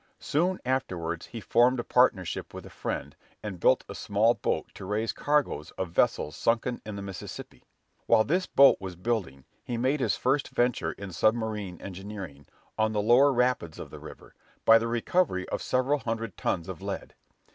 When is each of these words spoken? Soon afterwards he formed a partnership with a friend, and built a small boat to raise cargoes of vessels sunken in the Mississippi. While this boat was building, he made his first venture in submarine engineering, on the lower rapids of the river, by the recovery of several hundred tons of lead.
Soon 0.17 0.59
afterwards 0.65 1.27
he 1.27 1.39
formed 1.39 1.79
a 1.79 1.83
partnership 1.83 2.55
with 2.55 2.65
a 2.65 2.71
friend, 2.71 3.15
and 3.43 3.59
built 3.59 3.83
a 3.87 3.93
small 3.93 4.33
boat 4.33 4.65
to 4.73 4.83
raise 4.83 5.13
cargoes 5.13 5.69
of 5.77 5.91
vessels 5.91 6.35
sunken 6.35 6.81
in 6.83 6.95
the 6.95 7.03
Mississippi. 7.03 7.61
While 8.07 8.23
this 8.23 8.47
boat 8.47 8.77
was 8.81 8.95
building, 8.95 9.45
he 9.63 9.77
made 9.77 9.99
his 9.99 10.15
first 10.17 10.49
venture 10.49 10.93
in 10.93 11.11
submarine 11.13 11.79
engineering, 11.79 12.47
on 12.79 12.93
the 12.93 12.99
lower 13.01 13.31
rapids 13.31 13.77
of 13.77 13.91
the 13.91 13.99
river, 13.99 14.33
by 14.65 14.79
the 14.79 14.87
recovery 14.87 15.47
of 15.49 15.61
several 15.61 15.99
hundred 15.99 16.35
tons 16.35 16.67
of 16.67 16.81
lead. 16.81 17.13